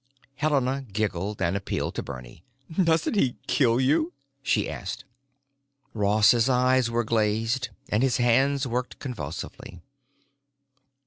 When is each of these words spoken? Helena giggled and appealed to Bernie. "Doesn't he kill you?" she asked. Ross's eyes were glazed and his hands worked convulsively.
Helena 0.37 0.81
giggled 0.81 1.43
and 1.43 1.55
appealed 1.55 1.93
to 1.93 2.01
Bernie. 2.01 2.43
"Doesn't 2.83 3.13
he 3.15 3.35
kill 3.45 3.79
you?" 3.79 4.13
she 4.41 4.67
asked. 4.67 5.05
Ross's 5.93 6.49
eyes 6.49 6.89
were 6.89 7.03
glazed 7.03 7.69
and 7.89 8.01
his 8.01 8.17
hands 8.17 8.65
worked 8.65 8.97
convulsively. 8.97 9.83